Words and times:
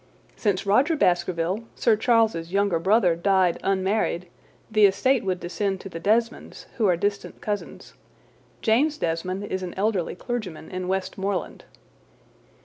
"Since 0.35 0.65
Rodger 0.65 0.95
Baskerville, 0.95 1.65
Sir 1.75 1.95
Charles's 1.95 2.51
younger 2.51 2.79
brother 2.79 3.15
died 3.15 3.59
unmarried, 3.61 4.27
the 4.71 4.87
estate 4.87 5.23
would 5.23 5.39
descend 5.39 5.79
to 5.81 5.89
the 5.89 5.99
Desmonds, 5.99 6.65
who 6.77 6.87
are 6.87 6.97
distant 6.97 7.39
cousins. 7.39 7.93
James 8.63 8.97
Desmond 8.97 9.43
is 9.43 9.61
an 9.61 9.75
elderly 9.77 10.15
clergyman 10.15 10.71
in 10.71 10.87
Westmoreland." 10.87 11.65